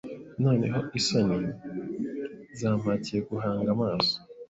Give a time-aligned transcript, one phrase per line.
[0.43, 1.49] Noneho isoni
[2.59, 4.15] zampatiye guhanga amaso